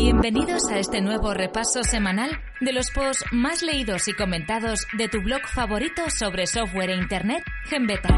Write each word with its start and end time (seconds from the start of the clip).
Bienvenidos 0.00 0.62
a 0.70 0.78
este 0.78 1.00
nuevo 1.00 1.34
repaso 1.34 1.82
semanal 1.82 2.30
de 2.60 2.72
los 2.72 2.92
posts 2.92 3.24
más 3.32 3.62
leídos 3.62 4.06
y 4.06 4.12
comentados 4.12 4.86
de 4.96 5.08
tu 5.08 5.20
blog 5.20 5.40
favorito 5.52 6.08
sobre 6.08 6.46
software 6.46 6.90
e 6.90 6.94
internet, 6.94 7.42
Genbeta. 7.64 8.08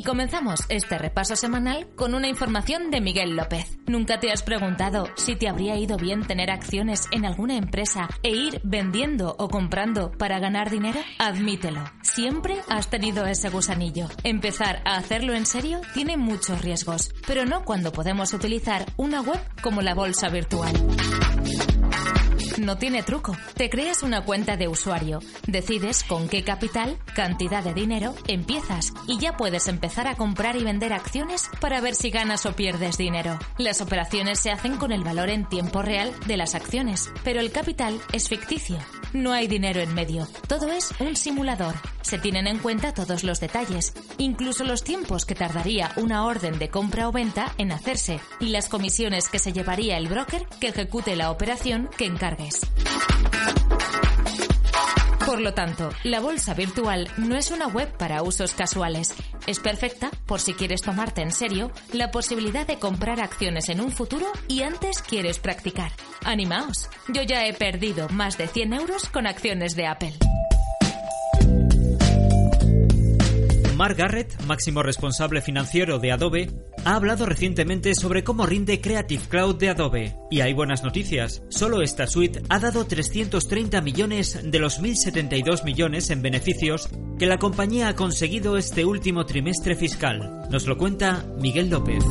Y 0.00 0.02
comenzamos 0.02 0.60
este 0.70 0.96
repaso 0.96 1.36
semanal 1.36 1.86
con 1.94 2.14
una 2.14 2.26
información 2.26 2.90
de 2.90 3.02
Miguel 3.02 3.36
López. 3.36 3.76
¿Nunca 3.86 4.18
te 4.18 4.32
has 4.32 4.42
preguntado 4.42 5.08
si 5.16 5.36
te 5.36 5.46
habría 5.46 5.76
ido 5.76 5.98
bien 5.98 6.26
tener 6.26 6.50
acciones 6.50 7.06
en 7.10 7.26
alguna 7.26 7.58
empresa 7.58 8.08
e 8.22 8.30
ir 8.30 8.62
vendiendo 8.64 9.36
o 9.38 9.50
comprando 9.50 10.10
para 10.12 10.38
ganar 10.38 10.70
dinero? 10.70 10.98
Admítelo, 11.18 11.84
siempre 12.00 12.62
has 12.70 12.88
tenido 12.88 13.26
ese 13.26 13.50
gusanillo. 13.50 14.08
Empezar 14.24 14.80
a 14.86 14.96
hacerlo 14.96 15.34
en 15.34 15.44
serio 15.44 15.82
tiene 15.92 16.16
muchos 16.16 16.62
riesgos, 16.62 17.12
pero 17.26 17.44
no 17.44 17.66
cuando 17.66 17.92
podemos 17.92 18.32
utilizar 18.32 18.86
una 18.96 19.20
web 19.20 19.40
como 19.60 19.82
la 19.82 19.92
bolsa 19.92 20.30
virtual. 20.30 20.72
No 22.60 22.76
tiene 22.76 23.02
truco. 23.02 23.34
Te 23.54 23.70
creas 23.70 24.02
una 24.02 24.22
cuenta 24.22 24.58
de 24.58 24.68
usuario, 24.68 25.20
decides 25.46 26.04
con 26.04 26.28
qué 26.28 26.44
capital, 26.44 26.98
cantidad 27.14 27.64
de 27.64 27.72
dinero, 27.72 28.14
empiezas 28.28 28.92
y 29.08 29.18
ya 29.18 29.38
puedes 29.38 29.66
empezar 29.66 30.06
a 30.06 30.14
comprar 30.14 30.56
y 30.56 30.62
vender 30.62 30.92
acciones 30.92 31.48
para 31.58 31.80
ver 31.80 31.94
si 31.94 32.10
ganas 32.10 32.44
o 32.44 32.52
pierdes 32.52 32.98
dinero. 32.98 33.38
Las 33.56 33.80
operaciones 33.80 34.40
se 34.40 34.50
hacen 34.50 34.76
con 34.76 34.92
el 34.92 35.02
valor 35.02 35.30
en 35.30 35.48
tiempo 35.48 35.80
real 35.80 36.12
de 36.26 36.36
las 36.36 36.54
acciones, 36.54 37.10
pero 37.24 37.40
el 37.40 37.50
capital 37.50 37.98
es 38.12 38.28
ficticio. 38.28 38.76
No 39.12 39.32
hay 39.32 39.48
dinero 39.48 39.80
en 39.80 39.92
medio. 39.92 40.28
Todo 40.46 40.68
es 40.70 40.92
un 41.00 41.16
simulador. 41.16 41.74
Se 42.02 42.18
tienen 42.18 42.46
en 42.46 42.58
cuenta 42.58 42.94
todos 42.94 43.24
los 43.24 43.40
detalles, 43.40 43.92
incluso 44.18 44.64
los 44.64 44.84
tiempos 44.84 45.26
que 45.26 45.34
tardaría 45.34 45.90
una 45.96 46.24
orden 46.24 46.58
de 46.58 46.68
compra 46.68 47.08
o 47.08 47.12
venta 47.12 47.52
en 47.58 47.72
hacerse 47.72 48.20
y 48.38 48.50
las 48.50 48.68
comisiones 48.68 49.28
que 49.28 49.40
se 49.40 49.52
llevaría 49.52 49.98
el 49.98 50.08
broker 50.08 50.46
que 50.60 50.68
ejecute 50.68 51.16
la 51.16 51.30
operación 51.30 51.90
que 51.96 52.06
encargues. 52.06 52.60
Por 55.30 55.40
lo 55.40 55.54
tanto, 55.54 55.90
la 56.02 56.18
bolsa 56.18 56.54
virtual 56.54 57.08
no 57.16 57.36
es 57.36 57.52
una 57.52 57.68
web 57.68 57.96
para 57.96 58.24
usos 58.24 58.52
casuales. 58.52 59.14
Es 59.46 59.60
perfecta 59.60 60.10
por 60.26 60.40
si 60.40 60.54
quieres 60.54 60.82
tomarte 60.82 61.22
en 61.22 61.30
serio 61.30 61.70
la 61.92 62.10
posibilidad 62.10 62.66
de 62.66 62.80
comprar 62.80 63.20
acciones 63.20 63.68
en 63.68 63.80
un 63.80 63.92
futuro 63.92 64.26
y 64.48 64.62
antes 64.62 65.02
quieres 65.02 65.38
practicar. 65.38 65.92
Animaos, 66.24 66.90
yo 67.06 67.22
ya 67.22 67.46
he 67.46 67.52
perdido 67.52 68.08
más 68.08 68.38
de 68.38 68.48
100 68.48 68.72
euros 68.72 69.08
con 69.08 69.28
acciones 69.28 69.76
de 69.76 69.86
Apple. 69.86 70.14
Mark 73.80 73.96
Garrett, 73.96 74.38
máximo 74.42 74.82
responsable 74.82 75.40
financiero 75.40 75.98
de 75.98 76.12
Adobe, 76.12 76.50
ha 76.84 76.96
hablado 76.96 77.24
recientemente 77.24 77.94
sobre 77.94 78.22
cómo 78.22 78.44
rinde 78.44 78.82
Creative 78.82 79.22
Cloud 79.26 79.56
de 79.56 79.70
Adobe. 79.70 80.16
Y 80.30 80.42
hay 80.42 80.52
buenas 80.52 80.84
noticias. 80.84 81.42
Solo 81.48 81.80
esta 81.80 82.06
suite 82.06 82.42
ha 82.50 82.58
dado 82.58 82.84
330 82.84 83.80
millones 83.80 84.38
de 84.44 84.58
los 84.58 84.82
1.072 84.82 85.64
millones 85.64 86.10
en 86.10 86.20
beneficios 86.20 86.90
que 87.18 87.24
la 87.24 87.38
compañía 87.38 87.88
ha 87.88 87.96
conseguido 87.96 88.58
este 88.58 88.84
último 88.84 89.24
trimestre 89.24 89.74
fiscal. 89.74 90.42
Nos 90.50 90.66
lo 90.66 90.76
cuenta 90.76 91.24
Miguel 91.38 91.70
López. 91.70 92.04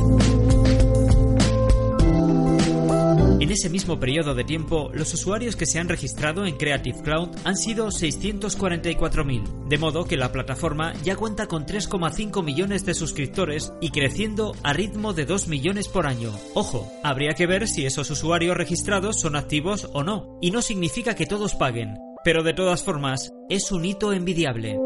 En 3.50 3.54
ese 3.54 3.68
mismo 3.68 3.98
periodo 3.98 4.36
de 4.36 4.44
tiempo, 4.44 4.92
los 4.94 5.12
usuarios 5.12 5.56
que 5.56 5.66
se 5.66 5.80
han 5.80 5.88
registrado 5.88 6.46
en 6.46 6.56
Creative 6.56 7.02
Cloud 7.02 7.30
han 7.42 7.56
sido 7.56 7.88
644.000, 7.88 9.66
de 9.66 9.76
modo 9.76 10.04
que 10.04 10.16
la 10.16 10.30
plataforma 10.30 10.92
ya 11.02 11.16
cuenta 11.16 11.48
con 11.48 11.66
3,5 11.66 12.44
millones 12.44 12.86
de 12.86 12.94
suscriptores 12.94 13.72
y 13.80 13.90
creciendo 13.90 14.54
a 14.62 14.72
ritmo 14.72 15.14
de 15.14 15.24
2 15.24 15.48
millones 15.48 15.88
por 15.88 16.06
año. 16.06 16.30
Ojo, 16.54 16.88
habría 17.02 17.34
que 17.34 17.48
ver 17.48 17.66
si 17.66 17.86
esos 17.86 18.08
usuarios 18.10 18.56
registrados 18.56 19.18
son 19.18 19.34
activos 19.34 19.90
o 19.94 20.04
no, 20.04 20.38
y 20.40 20.52
no 20.52 20.62
significa 20.62 21.16
que 21.16 21.26
todos 21.26 21.56
paguen, 21.56 21.98
pero 22.22 22.44
de 22.44 22.54
todas 22.54 22.84
formas, 22.84 23.32
es 23.48 23.72
un 23.72 23.84
hito 23.84 24.12
envidiable. 24.12 24.78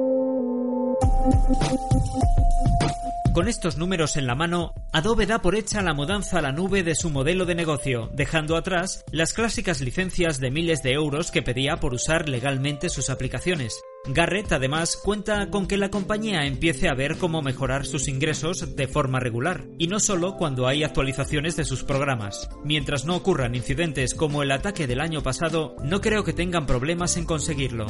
Con 3.35 3.49
estos 3.49 3.79
números 3.79 4.17
en 4.17 4.29
la 4.29 4.37
mano, 4.37 4.75
Adobe 4.93 5.27
da 5.27 5.41
por 5.41 5.57
hecha 5.57 5.83
la 5.83 5.93
mudanza 5.93 6.39
a 6.39 6.43
la 6.43 6.53
nube 6.53 6.85
de 6.85 6.95
su 6.95 7.11
modelo 7.11 7.47
de 7.47 7.57
negocio, 7.57 8.09
dejando 8.15 8.57
atrás 8.57 9.05
las 9.11 9.33
clásicas 9.33 9.81
licencias 9.81 10.39
de 10.39 10.53
miles 10.53 10.85
de 10.85 10.93
euros 10.93 11.33
que 11.33 11.43
pedía 11.43 11.79
por 11.79 11.95
usar 11.95 12.29
legalmente 12.29 12.89
sus 12.89 13.11
aplicaciones. 13.11 13.81
Garrett 14.07 14.53
además 14.53 14.97
cuenta 14.97 15.51
con 15.51 15.67
que 15.67 15.79
la 15.79 15.91
compañía 15.91 16.47
empiece 16.47 16.89
a 16.89 16.95
ver 16.95 17.17
cómo 17.17 17.43
mejorar 17.43 17.87
sus 17.87 18.07
ingresos 18.07 18.77
de 18.77 18.87
forma 18.87 19.19
regular, 19.19 19.65
y 19.79 19.89
no 19.89 19.99
solo 19.99 20.37
cuando 20.37 20.69
hay 20.69 20.85
actualizaciones 20.85 21.57
de 21.57 21.65
sus 21.65 21.83
programas. 21.83 22.49
Mientras 22.65 23.05
no 23.05 23.17
ocurran 23.17 23.55
incidentes 23.55 24.15
como 24.15 24.43
el 24.43 24.53
ataque 24.53 24.87
del 24.87 25.01
año 25.01 25.23
pasado, 25.23 25.75
no 25.83 26.01
creo 26.01 26.23
que 26.23 26.35
tengan 26.35 26.67
problemas 26.67 27.17
en 27.17 27.25
conseguirlo. 27.25 27.87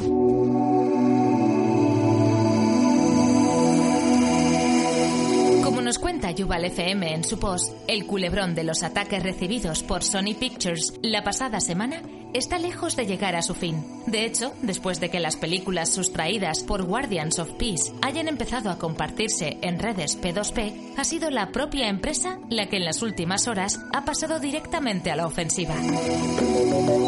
Yuval 6.35 6.65
FM 6.65 7.13
en 7.13 7.23
su 7.23 7.39
post, 7.39 7.73
el 7.87 8.05
culebrón 8.05 8.55
de 8.55 8.63
los 8.63 8.83
ataques 8.83 9.23
recibidos 9.23 9.83
por 9.83 10.03
Sony 10.03 10.35
Pictures 10.37 10.93
la 11.01 11.23
pasada 11.23 11.59
semana 11.59 12.01
está 12.37 12.59
lejos 12.59 12.95
de 12.95 13.05
llegar 13.05 13.35
a 13.35 13.41
su 13.41 13.53
fin. 13.53 13.83
De 14.07 14.25
hecho, 14.25 14.53
después 14.61 14.99
de 14.99 15.09
que 15.09 15.19
las 15.19 15.37
películas 15.37 15.89
sustraídas 15.89 16.63
por 16.63 16.83
Guardians 16.83 17.39
of 17.39 17.51
Peace 17.53 17.93
hayan 18.01 18.27
empezado 18.27 18.69
a 18.69 18.77
compartirse 18.77 19.57
en 19.61 19.79
redes 19.79 20.21
P2P, 20.21 20.95
ha 20.97 21.03
sido 21.05 21.29
la 21.29 21.51
propia 21.51 21.87
empresa 21.87 22.37
la 22.49 22.67
que 22.67 22.77
en 22.77 22.85
las 22.85 23.01
últimas 23.01 23.47
horas 23.47 23.79
ha 23.93 24.03
pasado 24.03 24.39
directamente 24.39 25.11
a 25.11 25.15
la 25.15 25.27
ofensiva. 25.27 25.75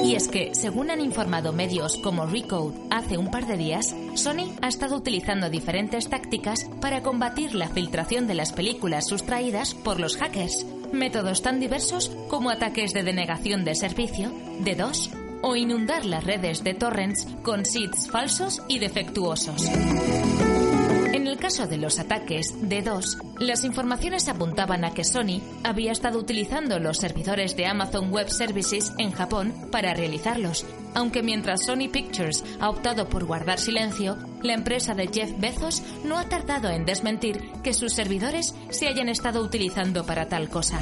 Y 0.03 0.15
es 0.15 0.29
que, 0.29 0.55
según 0.55 0.89
han 0.89 1.01
informado 1.01 1.51
medios 1.51 1.97
como 1.97 2.25
Recode 2.25 2.79
hace 2.89 3.17
un 3.17 3.29
par 3.29 3.45
de 3.47 3.57
días, 3.57 3.95
Sony 4.15 4.55
ha 4.61 4.69
estado 4.69 4.95
utilizando 4.95 5.49
diferentes 5.49 6.09
tácticas 6.09 6.69
para 6.79 7.03
combatir 7.03 7.53
la 7.53 7.67
filtración 7.67 8.27
de 8.27 8.35
las 8.35 8.53
películas 8.53 9.07
sustraídas 9.07 9.73
por 9.73 9.99
los 9.99 10.15
hackers 10.15 10.65
métodos 10.93 11.41
tan 11.41 11.59
diversos 11.59 12.11
como 12.29 12.49
ataques 12.49 12.93
de 12.93 13.03
denegación 13.03 13.65
de 13.65 13.75
servicio, 13.75 14.31
de 14.59 14.75
dos 14.75 15.11
o 15.41 15.55
inundar 15.55 16.05
las 16.05 16.23
redes 16.23 16.63
de 16.63 16.73
torrents 16.73 17.27
con 17.43 17.65
seeds 17.65 18.09
falsos 18.09 18.61
y 18.67 18.79
defectuosos. 18.79 19.69
En 21.27 21.27
el 21.27 21.37
caso 21.37 21.67
de 21.67 21.77
los 21.77 21.99
ataques 21.99 22.55
D2, 22.61 23.37
las 23.39 23.63
informaciones 23.63 24.27
apuntaban 24.27 24.85
a 24.85 24.93
que 24.93 25.03
Sony 25.03 25.41
había 25.63 25.91
estado 25.91 26.19
utilizando 26.19 26.79
los 26.79 26.97
servidores 26.97 27.55
de 27.55 27.65
Amazon 27.65 28.11
Web 28.11 28.29
Services 28.29 28.93
en 28.97 29.11
Japón 29.11 29.53
para 29.71 29.93
realizarlos, 29.93 30.65
aunque 30.95 31.23
mientras 31.23 31.65
Sony 31.65 31.89
Pictures 31.91 32.43
ha 32.59 32.69
optado 32.69 33.09
por 33.09 33.25
guardar 33.25 33.59
silencio, 33.59 34.17
la 34.41 34.53
empresa 34.53 34.93
de 34.93 35.07
Jeff 35.07 35.31
Bezos 35.37 35.83
no 36.03 36.17
ha 36.17 36.29
tardado 36.29 36.69
en 36.69 36.85
desmentir 36.85 37.51
que 37.63 37.73
sus 37.73 37.93
servidores 37.93 38.55
se 38.69 38.87
hayan 38.87 39.09
estado 39.09 39.41
utilizando 39.41 40.05
para 40.05 40.27
tal 40.27 40.49
cosa. 40.49 40.81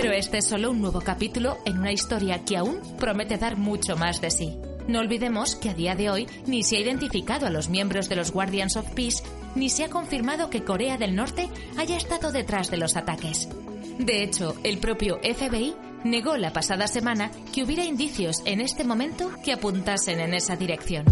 Pero 0.00 0.14
este 0.14 0.38
es 0.38 0.46
solo 0.46 0.70
un 0.70 0.80
nuevo 0.80 1.02
capítulo 1.02 1.58
en 1.66 1.78
una 1.78 1.92
historia 1.92 2.42
que 2.42 2.56
aún 2.56 2.80
promete 2.98 3.36
dar 3.36 3.58
mucho 3.58 3.96
más 3.96 4.22
de 4.22 4.30
sí. 4.30 4.56
No 4.88 5.00
olvidemos 5.00 5.56
que 5.56 5.68
a 5.68 5.74
día 5.74 5.94
de 5.94 6.08
hoy 6.08 6.26
ni 6.46 6.62
se 6.62 6.78
ha 6.78 6.80
identificado 6.80 7.46
a 7.46 7.50
los 7.50 7.68
miembros 7.68 8.08
de 8.08 8.16
los 8.16 8.32
Guardians 8.32 8.78
of 8.78 8.90
Peace 8.92 9.22
ni 9.54 9.68
se 9.68 9.84
ha 9.84 9.90
confirmado 9.90 10.48
que 10.48 10.64
Corea 10.64 10.96
del 10.96 11.14
Norte 11.14 11.50
haya 11.76 11.98
estado 11.98 12.32
detrás 12.32 12.70
de 12.70 12.78
los 12.78 12.96
ataques. 12.96 13.50
De 13.98 14.22
hecho, 14.22 14.54
el 14.64 14.78
propio 14.78 15.18
FBI 15.22 15.74
negó 16.04 16.38
la 16.38 16.54
pasada 16.54 16.86
semana 16.86 17.30
que 17.52 17.62
hubiera 17.62 17.84
indicios 17.84 18.40
en 18.46 18.62
este 18.62 18.84
momento 18.84 19.30
que 19.44 19.52
apuntasen 19.52 20.18
en 20.20 20.32
esa 20.32 20.56
dirección. 20.56 21.04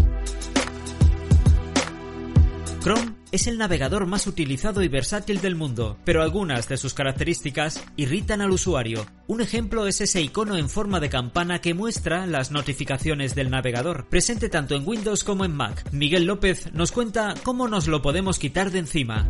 Es 3.31 3.47
el 3.47 3.57
navegador 3.57 4.05
más 4.05 4.27
utilizado 4.27 4.81
y 4.83 4.87
versátil 4.87 5.41
del 5.41 5.55
mundo, 5.55 5.97
pero 6.03 6.21
algunas 6.21 6.67
de 6.67 6.77
sus 6.77 6.93
características 6.93 7.83
irritan 7.95 8.41
al 8.41 8.51
usuario. 8.51 9.05
Un 9.27 9.41
ejemplo 9.41 9.87
es 9.87 10.01
ese 10.01 10.21
icono 10.21 10.57
en 10.57 10.69
forma 10.69 10.99
de 10.99 11.09
campana 11.09 11.59
que 11.61 11.73
muestra 11.73 12.25
las 12.25 12.51
notificaciones 12.51 13.35
del 13.35 13.49
navegador, 13.49 14.07
presente 14.09 14.49
tanto 14.49 14.75
en 14.75 14.87
Windows 14.87 15.23
como 15.23 15.45
en 15.45 15.55
Mac. 15.55 15.83
Miguel 15.91 16.25
López 16.25 16.71
nos 16.73 16.91
cuenta 16.91 17.33
cómo 17.43 17.67
nos 17.67 17.87
lo 17.87 18.01
podemos 18.01 18.39
quitar 18.39 18.71
de 18.71 18.79
encima. 18.79 19.27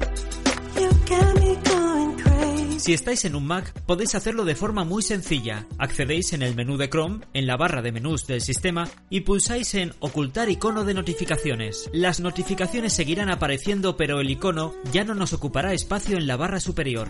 Si 2.79 2.93
estáis 2.93 3.25
en 3.25 3.35
un 3.35 3.45
Mac, 3.45 3.73
podéis 3.85 4.15
hacerlo 4.15 4.45
de 4.45 4.55
forma 4.55 4.85
muy 4.85 5.03
sencilla. 5.03 5.67
Accedéis 5.77 6.31
en 6.31 6.41
el 6.41 6.55
menú 6.55 6.77
de 6.77 6.89
Chrome, 6.89 7.25
en 7.33 7.45
la 7.45 7.57
barra 7.57 7.81
de 7.81 7.91
menús 7.91 8.25
del 8.25 8.39
sistema, 8.39 8.87
y 9.09 9.19
pulsáis 9.21 9.75
en 9.75 9.91
Ocultar 9.99 10.49
icono 10.49 10.85
de 10.85 10.93
notificaciones. 10.93 11.89
Las 11.91 12.21
notificaciones 12.21 12.93
seguirán 12.93 13.29
apareciendo, 13.29 13.97
pero 13.97 14.21
el 14.21 14.29
icono 14.29 14.73
ya 14.93 15.03
no 15.03 15.13
nos 15.13 15.33
ocupará 15.33 15.73
espacio 15.73 16.15
en 16.15 16.25
la 16.25 16.37
barra 16.37 16.61
superior. 16.61 17.09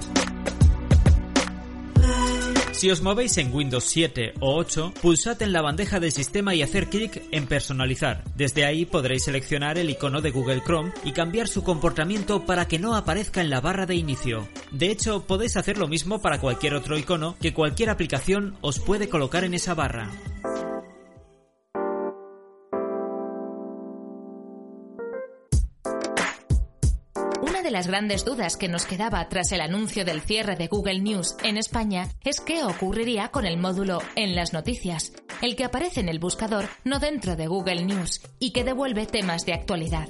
Si 2.80 2.90
os 2.90 3.02
movéis 3.02 3.36
en 3.38 3.54
Windows 3.54 3.84
7 3.84 4.36
o 4.40 4.56
8, 4.56 4.94
pulsad 5.02 5.42
en 5.42 5.52
la 5.52 5.62
bandeja 5.62 6.00
del 6.00 6.14
sistema 6.14 6.56
y 6.56 6.62
hacer 6.62 6.88
clic 6.88 7.22
en 7.30 7.46
Personalizar. 7.46 8.24
Desde 8.38 8.64
ahí 8.64 8.86
podréis 8.86 9.26
seleccionar 9.26 9.78
el 9.78 9.90
icono 9.90 10.22
de 10.22 10.32
Google 10.32 10.64
Chrome 10.66 10.94
y 11.04 11.12
cambiar 11.12 11.50
su 11.50 11.62
comportamiento 11.62 12.46
para 12.46 12.70
que 12.70 12.80
no 12.80 12.96
aparezca 12.96 13.42
en 13.42 13.50
la 13.50 13.60
barra 13.60 13.86
de 13.86 13.96
inicio. 13.96 14.48
De 14.72 14.92
hecho, 14.92 15.28
podéis 15.28 15.58
hacer 15.58 15.78
lo 15.78 15.90
mismo 15.90 16.22
para 16.22 16.40
cualquier 16.40 16.74
otro 16.74 16.98
icono 16.98 17.36
que 17.42 17.54
cualquier 17.54 17.90
aplicación 17.90 18.56
os 18.62 18.80
puede 18.80 19.10
colocar 19.10 19.44
en 19.44 19.56
esa 19.56 19.74
barra. 19.74 20.10
De 27.70 27.74
las 27.74 27.86
grandes 27.86 28.26
dudas 28.26 28.58
que 28.58 28.68
nos 28.68 28.88
quedaba 28.88 29.30
tras 29.30 29.52
el 29.52 29.62
anuncio 29.62 30.04
del 30.04 30.22
cierre 30.22 30.56
de 30.56 30.66
Google 30.66 31.02
News 31.02 31.36
en 31.44 31.56
España 31.56 32.10
es 32.24 32.42
qué 32.42 32.64
ocurriría 32.64 33.28
con 33.28 33.46
el 33.46 33.58
módulo 33.58 34.02
En 34.16 34.34
las 34.34 34.54
noticias, 34.54 35.14
el 35.44 35.56
que 35.56 35.66
aparece 35.66 36.00
en 36.00 36.10
el 36.10 36.18
buscador 36.18 36.66
no 36.84 36.98
dentro 36.98 37.36
de 37.36 37.46
Google 37.46 37.86
News 37.86 38.22
y 38.40 38.54
que 38.54 38.64
devuelve 38.64 39.06
temas 39.06 39.46
de 39.46 39.54
actualidad. 39.54 40.10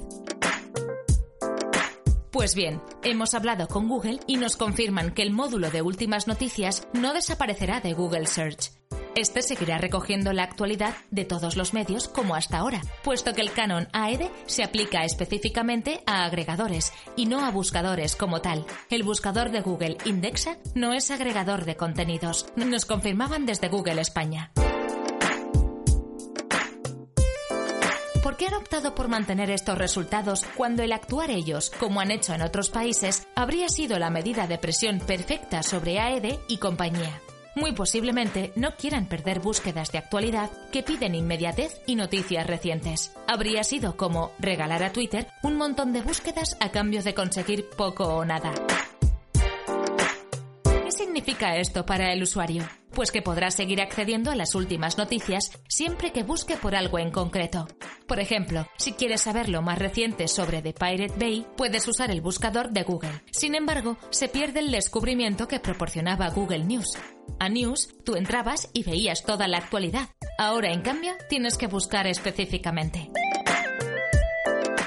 Pues 2.30 2.54
bien, 2.54 2.80
hemos 3.02 3.34
hablado 3.34 3.68
con 3.68 3.88
Google 3.88 4.20
y 4.26 4.38
nos 4.38 4.56
confirman 4.56 5.12
que 5.12 5.20
el 5.20 5.30
módulo 5.30 5.70
de 5.70 5.82
últimas 5.82 6.28
noticias 6.28 6.88
no 6.94 7.12
desaparecerá 7.12 7.80
de 7.80 7.92
Google 7.92 8.26
Search. 8.26 8.79
Este 9.20 9.42
seguirá 9.42 9.76
recogiendo 9.76 10.32
la 10.32 10.44
actualidad 10.44 10.94
de 11.10 11.26
todos 11.26 11.54
los 11.54 11.74
medios 11.74 12.08
como 12.08 12.34
hasta 12.34 12.56
ahora, 12.56 12.80
puesto 13.04 13.34
que 13.34 13.42
el 13.42 13.52
canon 13.52 13.86
AED 13.92 14.30
se 14.46 14.64
aplica 14.64 15.04
específicamente 15.04 16.02
a 16.06 16.24
agregadores 16.24 16.94
y 17.16 17.26
no 17.26 17.44
a 17.44 17.50
buscadores 17.50 18.16
como 18.16 18.40
tal. 18.40 18.64
El 18.88 19.02
buscador 19.02 19.50
de 19.50 19.60
Google 19.60 19.98
Indexa 20.06 20.56
no 20.74 20.94
es 20.94 21.10
agregador 21.10 21.66
de 21.66 21.76
contenidos, 21.76 22.46
nos 22.56 22.86
confirmaban 22.86 23.44
desde 23.44 23.68
Google 23.68 24.00
España. 24.00 24.52
¿Por 28.22 28.38
qué 28.38 28.46
han 28.46 28.54
optado 28.54 28.94
por 28.94 29.08
mantener 29.08 29.50
estos 29.50 29.76
resultados 29.76 30.46
cuando 30.56 30.82
el 30.82 30.94
actuar 30.94 31.30
ellos, 31.30 31.70
como 31.78 32.00
han 32.00 32.10
hecho 32.10 32.32
en 32.32 32.40
otros 32.40 32.70
países, 32.70 33.28
habría 33.34 33.68
sido 33.68 33.98
la 33.98 34.08
medida 34.08 34.46
de 34.46 34.56
presión 34.56 34.98
perfecta 34.98 35.62
sobre 35.62 36.00
AED 36.00 36.38
y 36.48 36.56
compañía? 36.56 37.20
Muy 37.56 37.72
posiblemente 37.72 38.52
no 38.54 38.76
quieran 38.76 39.06
perder 39.06 39.40
búsquedas 39.40 39.90
de 39.90 39.98
actualidad 39.98 40.50
que 40.70 40.82
piden 40.82 41.14
inmediatez 41.14 41.80
y 41.86 41.96
noticias 41.96 42.46
recientes. 42.46 43.12
Habría 43.26 43.64
sido 43.64 43.96
como 43.96 44.30
regalar 44.38 44.84
a 44.84 44.92
Twitter 44.92 45.26
un 45.42 45.56
montón 45.56 45.92
de 45.92 46.02
búsquedas 46.02 46.56
a 46.60 46.70
cambio 46.70 47.02
de 47.02 47.14
conseguir 47.14 47.68
poco 47.70 48.04
o 48.04 48.24
nada. 48.24 48.52
¿Qué 50.62 50.92
significa 50.92 51.56
esto 51.56 51.84
para 51.84 52.12
el 52.12 52.22
usuario? 52.22 52.62
Pues 52.92 53.10
que 53.10 53.22
podrá 53.22 53.50
seguir 53.50 53.80
accediendo 53.80 54.30
a 54.30 54.36
las 54.36 54.54
últimas 54.54 54.98
noticias 54.98 55.50
siempre 55.68 56.12
que 56.12 56.22
busque 56.22 56.56
por 56.56 56.74
algo 56.74 56.98
en 56.98 57.10
concreto. 57.10 57.66
Por 58.06 58.20
ejemplo, 58.20 58.66
si 58.76 58.92
quieres 58.92 59.22
saber 59.22 59.48
lo 59.48 59.62
más 59.62 59.78
reciente 59.78 60.28
sobre 60.28 60.62
The 60.62 60.72
Pirate 60.72 61.14
Bay, 61.16 61.46
puedes 61.56 61.86
usar 61.86 62.10
el 62.10 62.20
buscador 62.20 62.70
de 62.70 62.82
Google. 62.82 63.22
Sin 63.30 63.54
embargo, 63.54 63.96
se 64.10 64.28
pierde 64.28 64.60
el 64.60 64.70
descubrimiento 64.70 65.46
que 65.46 65.60
proporcionaba 65.60 66.28
Google 66.30 66.64
News. 66.64 66.96
A 67.38 67.48
News, 67.48 67.94
tú 68.04 68.16
entrabas 68.16 68.68
y 68.72 68.82
veías 68.82 69.24
toda 69.24 69.48
la 69.48 69.58
actualidad. 69.58 70.08
Ahora, 70.38 70.72
en 70.72 70.82
cambio, 70.82 71.12
tienes 71.28 71.56
que 71.56 71.66
buscar 71.66 72.06
específicamente. 72.06 73.10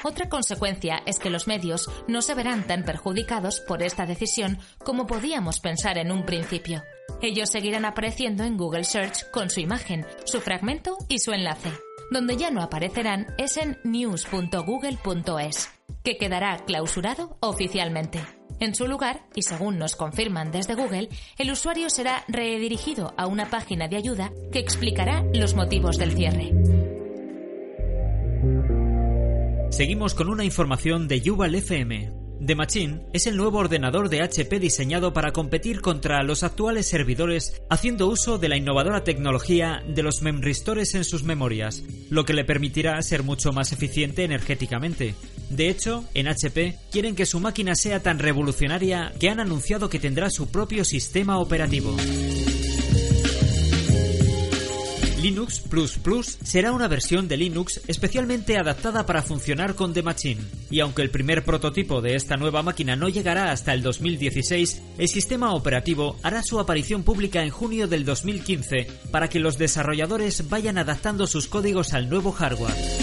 Otra 0.04 0.28
consecuencia 0.28 1.02
es 1.06 1.18
que 1.18 1.30
los 1.30 1.48
medios 1.48 1.90
no 2.08 2.22
se 2.22 2.36
verán 2.36 2.68
tan 2.68 2.84
perjudicados 2.84 3.62
por 3.62 3.82
esta 3.82 4.06
decisión 4.06 4.60
como 4.84 5.08
podíamos 5.08 5.60
pensar 5.60 5.98
en 5.98 6.12
un 6.12 6.26
principio. 6.26 6.84
Ellos 7.22 7.50
seguirán 7.50 7.86
apareciendo 7.86 8.44
en 8.44 8.58
Google 8.58 8.84
Search 8.84 9.32
con 9.32 9.50
su 9.50 9.62
imagen, 9.62 10.06
su 10.26 10.42
fragmento 10.42 10.98
y 11.08 11.20
su 11.20 11.32
enlace. 11.32 11.72
Donde 12.12 12.36
ya 12.36 12.52
no 12.52 12.62
aparecerán 12.62 13.28
es 13.38 13.56
en 13.56 13.80
news.google.es, 13.86 15.70
que 16.04 16.18
quedará 16.18 16.58
clausurado 16.66 17.38
oficialmente. 17.40 18.20
En 18.60 18.76
su 18.76 18.88
lugar, 18.88 19.26
y 19.36 19.42
según 19.42 19.78
nos 19.78 19.96
confirman 19.96 20.52
desde 20.52 20.76
Google, 20.76 21.10
el 21.38 21.52
usuario 21.52 21.90
será 21.90 22.24
redirigido 22.28 23.14
a 23.18 23.28
una 23.28 23.50
página 23.50 23.88
de 23.88 23.98
ayuda 23.98 24.32
que 24.52 24.60
explicará 24.60 25.24
los 25.34 25.54
motivos 25.54 25.98
del 25.98 26.14
cierre. 26.14 26.52
Seguimos 29.72 30.14
con 30.14 30.30
una 30.30 30.44
información 30.44 31.08
de 31.08 31.22
Yuval 31.22 31.56
FM. 31.56 32.24
The 32.46 32.56
Machine 32.56 33.06
es 33.14 33.26
el 33.26 33.38
nuevo 33.38 33.60
ordenador 33.60 34.10
de 34.10 34.22
HP 34.22 34.60
diseñado 34.60 35.14
para 35.14 35.32
competir 35.32 35.82
contra 35.82 36.22
los 36.24 36.44
actuales 36.44 36.88
servidores 36.88 37.62
haciendo 37.70 38.08
uso 38.08 38.38
de 38.38 38.50
la 38.50 38.58
innovadora 38.58 39.04
tecnología 39.04 39.82
de 39.88 40.04
los 40.04 40.22
memristores 40.22 40.94
en 40.94 41.06
sus 41.06 41.24
memorias, 41.24 41.84
lo 42.10 42.26
que 42.26 42.34
le 42.34 42.44
permitirá 42.44 43.02
ser 43.02 43.24
mucho 43.24 43.54
más 43.54 43.72
eficiente 43.72 44.26
energéticamente. 44.26 45.16
De 45.54 45.70
hecho, 45.70 46.04
en 46.16 46.28
HP 46.28 46.80
quieren 46.92 47.16
que 47.16 47.28
su 47.28 47.40
máquina 47.40 47.76
sea 47.76 48.02
tan 48.02 48.18
revolucionaria 48.18 49.14
que 49.20 49.30
han 49.30 49.40
anunciado 49.40 49.88
que 49.88 50.00
tendrá 50.00 50.32
su 50.32 50.48
propio 50.48 50.84
sistema 50.84 51.38
operativo. 51.38 51.96
Linux 55.22 55.60
Plus 55.62 55.98
Plus 56.00 56.38
será 56.44 56.74
una 56.74 56.88
versión 56.88 57.28
de 57.28 57.38
Linux 57.38 57.82
especialmente 57.88 58.58
adaptada 58.58 59.06
para 59.06 59.22
funcionar 59.22 59.76
con 59.76 59.94
The 59.94 60.02
Machine. 60.02 60.42
Y 60.72 60.80
aunque 60.80 61.04
el 61.04 61.12
primer 61.12 61.46
prototipo 61.46 62.02
de 62.02 62.16
esta 62.16 62.36
nueva 62.36 62.64
máquina 62.64 62.96
no 62.96 63.08
llegará 63.08 63.52
hasta 63.52 63.74
el 63.74 63.84
2016, 63.84 64.82
el 64.98 65.08
sistema 65.08 65.54
operativo 65.54 66.18
hará 66.24 66.42
su 66.42 66.60
aparición 66.60 67.04
pública 67.04 67.44
en 67.44 67.52
junio 67.52 67.88
del 67.88 68.06
2015 68.06 68.88
para 69.12 69.30
que 69.30 69.40
los 69.40 69.58
desarrolladores 69.60 70.50
vayan 70.50 70.78
adaptando 70.78 71.28
sus 71.28 71.48
códigos 71.48 71.94
al 71.94 72.10
nuevo 72.10 72.32
hardware. 72.32 73.03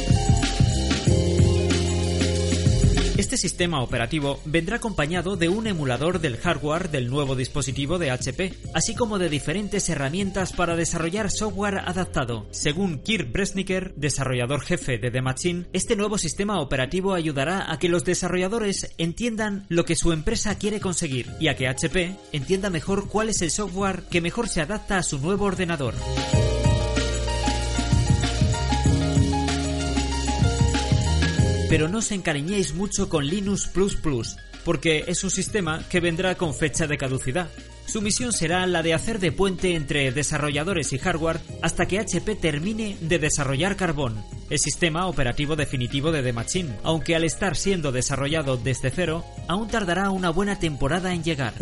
Sistema 3.40 3.82
operativo 3.82 4.38
vendrá 4.44 4.76
acompañado 4.76 5.37
de 5.37 5.48
un 5.48 5.66
emulador 5.66 6.20
del 6.20 6.37
hardware 6.37 6.90
del 6.90 7.08
nuevo 7.08 7.34
dispositivo 7.34 7.98
de 7.98 8.10
HP, 8.10 8.54
así 8.75 8.94
como 8.94 9.19
de 9.19 9.28
diferentes 9.28 9.88
herramientas 9.88 10.52
para 10.52 10.76
desarrollar 10.76 11.31
software 11.31 11.78
adaptado. 11.78 12.46
Según 12.50 13.00
Kirk 13.00 13.32
Bresniker, 13.32 13.94
desarrollador 13.96 14.60
jefe 14.60 14.98
de 14.98 15.10
The 15.10 15.22
Machine, 15.22 15.66
este 15.72 15.96
nuevo 15.96 16.19
sistema 16.19 16.60
operativo 16.60 17.14
ayudará 17.14 17.72
a 17.72 17.78
que 17.78 17.88
los 17.88 18.04
desarrolladores 18.04 18.94
entiendan 18.98 19.64
lo 19.69 19.84
que 19.84 19.96
su 19.96 20.12
empresa 20.12 20.56
quiere 20.58 20.81
conseguir 20.81 21.26
y 21.40 21.48
a 21.48 21.56
que 21.56 21.69
HP 21.69 22.16
entienda 22.32 22.70
mejor 22.70 23.08
cuál 23.08 23.31
es 23.31 23.40
el 23.42 23.50
software 23.50 24.02
que 24.10 24.20
mejor 24.20 24.48
se 24.48 24.60
adapta 24.60 24.98
a 24.98 25.02
su 25.02 25.19
nuevo 25.19 25.46
ordenador. 25.46 25.94
Pero 31.70 31.87
no 31.88 31.99
os 31.99 32.11
encariñéis 32.11 32.75
mucho 32.75 33.08
con 33.08 33.25
Linux 33.25 33.69
Plus 33.69 33.94
Plus, 33.94 34.37
porque 34.64 35.05
es 35.06 35.22
un 35.22 35.31
sistema 35.31 35.84
que 35.88 36.00
vendrá 36.00 36.34
con 36.34 36.52
fecha 36.52 36.88
de 36.88 36.99
caducidad. 36.99 37.49
Su 37.87 38.02
misión 38.02 38.33
será 38.33 38.66
la 38.66 38.83
de 38.83 38.92
hacer 38.92 39.21
de 39.21 39.30
puente 39.30 39.76
entre 39.76 40.11
desarrolladores 40.11 40.92
y 40.92 40.99
hardware 40.99 41.38
hasta 41.62 41.87
que 41.87 42.00
HP 42.00 42.35
termine 42.35 42.97
de 43.00 43.21
desarrollar 43.21 43.76
Carbon, 43.76 44.21
el 44.50 44.59
sistema 44.59 45.06
operativo 45.06 45.54
definitivo 45.54 46.11
de 46.11 46.25
The 46.25 46.33
Machine, 46.33 46.76
aunque 46.83 47.14
al 47.14 47.23
estar 47.23 47.54
siendo 47.54 47.92
desarrollado 47.92 48.56
desde 48.56 48.90
cero, 48.90 49.25
aún 49.47 49.68
tardará 49.68 50.11
una 50.11 50.30
buena 50.30 50.59
temporada 50.59 51.14
en 51.14 51.23
llegar. 51.23 51.54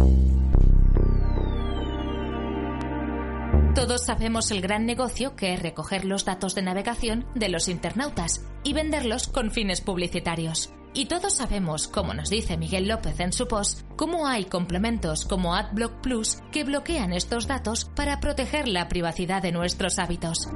Todos 3.78 4.06
sabemos 4.06 4.50
el 4.50 4.60
gran 4.60 4.86
negocio 4.86 5.36
que 5.36 5.54
es 5.54 5.62
recoger 5.62 6.04
los 6.04 6.24
datos 6.24 6.56
de 6.56 6.62
navegación 6.62 7.24
de 7.36 7.48
los 7.48 7.68
internautas 7.68 8.44
y 8.64 8.72
venderlos 8.72 9.28
con 9.28 9.52
fines 9.52 9.82
publicitarios. 9.82 10.72
Y 10.94 11.06
todos 11.06 11.34
sabemos, 11.34 11.86
como 11.86 12.12
nos 12.12 12.28
dice 12.28 12.56
Miguel 12.56 12.88
López 12.88 13.20
en 13.20 13.32
su 13.32 13.46
post, 13.46 13.82
cómo 13.94 14.26
hay 14.26 14.46
complementos 14.46 15.24
como 15.24 15.54
AdBlock 15.54 16.00
Plus 16.00 16.38
que 16.50 16.64
bloquean 16.64 17.12
estos 17.12 17.46
datos 17.46 17.84
para 17.84 18.18
proteger 18.18 18.66
la 18.66 18.88
privacidad 18.88 19.42
de 19.42 19.52
nuestros 19.52 20.00
hábitos. 20.00 20.48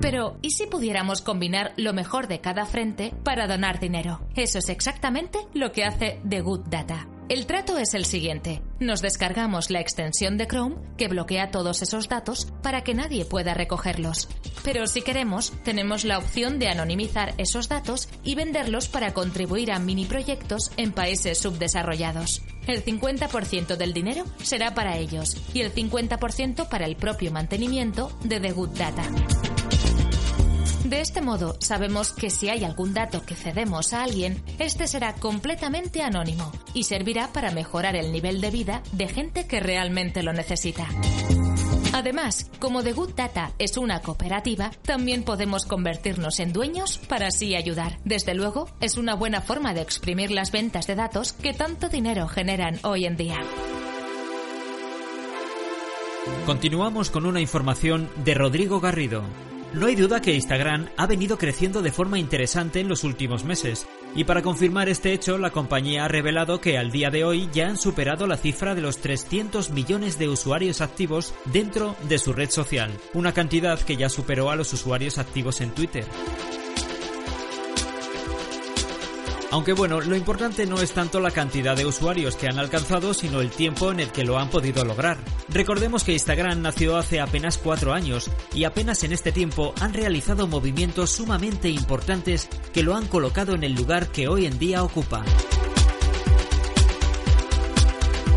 Pero, 0.00 0.38
¿y 0.40 0.52
si 0.52 0.66
pudiéramos 0.66 1.20
combinar 1.20 1.72
lo 1.76 1.92
mejor 1.92 2.28
de 2.28 2.40
cada 2.40 2.64
frente 2.64 3.12
para 3.24 3.48
donar 3.48 3.80
dinero? 3.80 4.20
Eso 4.36 4.60
es 4.60 4.68
exactamente 4.68 5.40
lo 5.52 5.72
que 5.72 5.84
hace 5.84 6.20
The 6.28 6.42
Good 6.42 6.68
Data. 6.68 7.08
El 7.32 7.46
trato 7.46 7.78
es 7.78 7.94
el 7.94 8.04
siguiente. 8.04 8.60
Nos 8.78 9.00
descargamos 9.00 9.70
la 9.70 9.80
extensión 9.80 10.36
de 10.36 10.46
Chrome 10.46 10.76
que 10.98 11.08
bloquea 11.08 11.50
todos 11.50 11.80
esos 11.80 12.06
datos 12.06 12.46
para 12.62 12.84
que 12.84 12.92
nadie 12.92 13.24
pueda 13.24 13.54
recogerlos. 13.54 14.28
Pero 14.62 14.86
si 14.86 15.00
queremos, 15.00 15.50
tenemos 15.64 16.04
la 16.04 16.18
opción 16.18 16.58
de 16.58 16.68
anonimizar 16.68 17.32
esos 17.38 17.70
datos 17.70 18.10
y 18.22 18.34
venderlos 18.34 18.88
para 18.88 19.14
contribuir 19.14 19.72
a 19.72 19.78
mini 19.78 20.04
proyectos 20.04 20.72
en 20.76 20.92
países 20.92 21.38
subdesarrollados. 21.38 22.42
El 22.66 22.84
50% 22.84 23.76
del 23.76 23.94
dinero 23.94 24.26
será 24.42 24.74
para 24.74 24.98
ellos 24.98 25.34
y 25.54 25.62
el 25.62 25.72
50% 25.72 26.68
para 26.68 26.84
el 26.84 26.96
propio 26.96 27.32
mantenimiento 27.32 28.12
de 28.24 28.40
The 28.40 28.52
Good 28.52 28.76
Data. 28.76 29.04
De 30.92 31.00
este 31.00 31.22
modo, 31.22 31.56
sabemos 31.58 32.12
que 32.12 32.28
si 32.28 32.50
hay 32.50 32.64
algún 32.64 32.92
dato 32.92 33.24
que 33.24 33.34
cedemos 33.34 33.94
a 33.94 34.02
alguien, 34.02 34.44
este 34.58 34.86
será 34.86 35.14
completamente 35.14 36.02
anónimo 36.02 36.52
y 36.74 36.84
servirá 36.84 37.32
para 37.32 37.50
mejorar 37.50 37.96
el 37.96 38.12
nivel 38.12 38.42
de 38.42 38.50
vida 38.50 38.82
de 38.92 39.08
gente 39.08 39.46
que 39.46 39.58
realmente 39.58 40.22
lo 40.22 40.34
necesita. 40.34 40.86
Además, 41.94 42.50
como 42.58 42.82
The 42.82 42.92
Good 42.92 43.14
Data 43.14 43.52
es 43.58 43.78
una 43.78 44.02
cooperativa, 44.02 44.70
también 44.82 45.22
podemos 45.22 45.64
convertirnos 45.64 46.40
en 46.40 46.52
dueños 46.52 46.98
para 47.08 47.28
así 47.28 47.56
ayudar. 47.56 47.98
Desde 48.04 48.34
luego, 48.34 48.68
es 48.82 48.98
una 48.98 49.14
buena 49.14 49.40
forma 49.40 49.72
de 49.72 49.80
exprimir 49.80 50.30
las 50.30 50.52
ventas 50.52 50.86
de 50.86 50.94
datos 50.94 51.32
que 51.32 51.54
tanto 51.54 51.88
dinero 51.88 52.28
generan 52.28 52.78
hoy 52.82 53.06
en 53.06 53.16
día. 53.16 53.40
Continuamos 56.44 57.10
con 57.10 57.24
una 57.24 57.40
información 57.40 58.10
de 58.26 58.34
Rodrigo 58.34 58.78
Garrido. 58.78 59.51
No 59.74 59.86
hay 59.86 59.96
duda 59.96 60.20
que 60.20 60.34
Instagram 60.34 60.90
ha 60.98 61.06
venido 61.06 61.38
creciendo 61.38 61.80
de 61.80 61.92
forma 61.92 62.18
interesante 62.18 62.80
en 62.80 62.88
los 62.88 63.04
últimos 63.04 63.44
meses, 63.44 63.86
y 64.14 64.24
para 64.24 64.42
confirmar 64.42 64.90
este 64.90 65.14
hecho, 65.14 65.38
la 65.38 65.50
compañía 65.50 66.04
ha 66.04 66.08
revelado 66.08 66.60
que 66.60 66.76
al 66.76 66.90
día 66.90 67.08
de 67.08 67.24
hoy 67.24 67.48
ya 67.54 67.68
han 67.68 67.78
superado 67.78 68.26
la 68.26 68.36
cifra 68.36 68.74
de 68.74 68.82
los 68.82 68.98
300 68.98 69.70
millones 69.70 70.18
de 70.18 70.28
usuarios 70.28 70.82
activos 70.82 71.32
dentro 71.46 71.96
de 72.06 72.18
su 72.18 72.34
red 72.34 72.50
social, 72.50 72.90
una 73.14 73.32
cantidad 73.32 73.80
que 73.80 73.96
ya 73.96 74.10
superó 74.10 74.50
a 74.50 74.56
los 74.56 74.74
usuarios 74.74 75.16
activos 75.16 75.62
en 75.62 75.70
Twitter. 75.70 76.04
Aunque 79.52 79.74
bueno, 79.74 80.00
lo 80.00 80.16
importante 80.16 80.64
no 80.64 80.80
es 80.80 80.92
tanto 80.92 81.20
la 81.20 81.30
cantidad 81.30 81.76
de 81.76 81.84
usuarios 81.84 82.36
que 82.36 82.48
han 82.48 82.58
alcanzado, 82.58 83.12
sino 83.12 83.42
el 83.42 83.50
tiempo 83.50 83.92
en 83.92 84.00
el 84.00 84.10
que 84.10 84.24
lo 84.24 84.38
han 84.38 84.48
podido 84.48 84.82
lograr. 84.82 85.18
Recordemos 85.50 86.04
que 86.04 86.14
Instagram 86.14 86.62
nació 86.62 86.96
hace 86.96 87.20
apenas 87.20 87.58
cuatro 87.58 87.92
años 87.92 88.30
y 88.54 88.64
apenas 88.64 89.04
en 89.04 89.12
este 89.12 89.30
tiempo 89.30 89.74
han 89.78 89.92
realizado 89.92 90.46
movimientos 90.46 91.10
sumamente 91.10 91.68
importantes 91.68 92.48
que 92.72 92.82
lo 92.82 92.96
han 92.96 93.06
colocado 93.08 93.54
en 93.54 93.62
el 93.62 93.74
lugar 93.74 94.08
que 94.08 94.26
hoy 94.26 94.46
en 94.46 94.58
día 94.58 94.82
ocupa. 94.82 95.22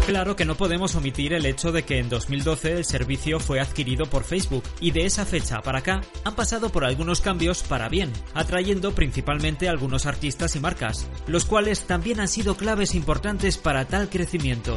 Claro 0.06 0.36
que 0.36 0.46
no 0.46 0.54
podemos 0.56 0.94
omitir 0.94 1.34
el 1.34 1.48
hecho 1.48 1.72
de 1.72 1.82
que 1.82 1.98
en 1.98 2.10
2012 2.10 2.74
el 2.74 2.86
servicio 2.86 3.40
fue 3.40 3.60
adquirido 3.60 4.06
por 4.06 4.24
Facebook 4.24 4.64
y 4.80 4.92
de 4.92 5.06
esa 5.06 5.26
fecha 5.26 5.64
para 5.64 5.80
acá 5.80 6.02
han 6.24 6.36
pasado 6.36 6.70
por 6.70 6.86
algunos 6.86 7.22
cambios 7.22 7.64
para 7.64 7.90
bien, 7.90 8.14
atrayendo 8.36 8.94
principalmente 8.94 9.68
a 9.68 9.72
algunos 9.72 10.06
artistas 10.06 10.56
y 10.56 10.60
marcas, 10.60 11.10
los 11.26 11.46
cuales 11.46 11.86
también 11.86 12.20
han 12.20 12.28
sido 12.28 12.56
claves 12.56 12.94
importantes 12.94 13.58
para 13.58 13.86
tal 13.86 14.08
crecimiento. 14.08 14.76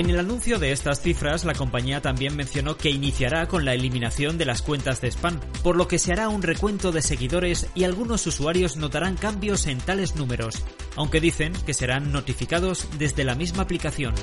En 0.00 0.08
el 0.08 0.18
anuncio 0.18 0.58
de 0.58 0.72
estas 0.72 1.02
cifras, 1.02 1.44
la 1.44 1.52
compañía 1.52 2.00
también 2.00 2.34
mencionó 2.34 2.78
que 2.78 2.88
iniciará 2.88 3.46
con 3.48 3.66
la 3.66 3.74
eliminación 3.74 4.38
de 4.38 4.46
las 4.46 4.62
cuentas 4.62 5.02
de 5.02 5.08
spam, 5.08 5.38
por 5.62 5.76
lo 5.76 5.88
que 5.88 5.98
se 5.98 6.10
hará 6.10 6.30
un 6.30 6.40
recuento 6.40 6.90
de 6.90 7.02
seguidores 7.02 7.68
y 7.74 7.84
algunos 7.84 8.26
usuarios 8.26 8.78
notarán 8.78 9.18
cambios 9.18 9.66
en 9.66 9.76
tales 9.76 10.16
números, 10.16 10.64
aunque 10.96 11.20
dicen 11.20 11.52
que 11.66 11.74
serán 11.74 12.12
notificados 12.12 12.88
desde 12.98 13.24
la 13.24 13.34
misma 13.34 13.64
aplicación. 13.64 14.14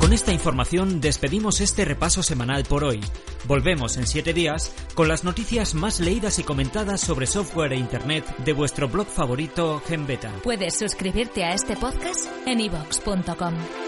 Con 0.00 0.12
esta 0.12 0.32
información 0.32 1.00
despedimos 1.00 1.60
este 1.60 1.84
repaso 1.84 2.22
semanal 2.22 2.62
por 2.64 2.84
hoy. 2.84 3.00
Volvemos 3.46 3.96
en 3.96 4.06
siete 4.06 4.32
días 4.32 4.72
con 4.94 5.08
las 5.08 5.24
noticias 5.24 5.74
más 5.74 6.00
leídas 6.00 6.38
y 6.38 6.44
comentadas 6.44 7.00
sobre 7.00 7.26
software 7.26 7.72
e 7.72 7.76
Internet 7.76 8.24
de 8.38 8.52
vuestro 8.52 8.88
blog 8.88 9.08
favorito 9.08 9.82
GenBeta. 9.86 10.32
Puedes 10.42 10.78
suscribirte 10.78 11.44
a 11.44 11.52
este 11.52 11.76
podcast 11.76 12.26
en 12.46 12.60
ivox.com. 12.60 13.87